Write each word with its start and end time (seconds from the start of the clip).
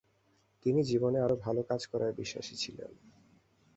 তিনি 0.65 0.81
জীবনে 0.83 1.17
আরও 1.21 1.35
ভাল 1.35 1.57
কাজ 1.63 1.81
করায় 1.87 2.13
বিশ্বাসী 2.13 2.55
ছিলেন। 2.55 2.91